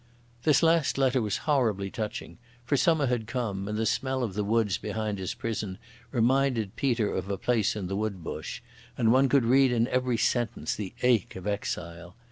[0.41, 4.43] This last letter was horribly touching, for summer had come and the smell of the
[4.43, 5.77] woods behind his prison
[6.09, 8.61] reminded Peter of a place in the Woodbush,
[8.97, 12.15] and one could read in every sentence the ache of exile.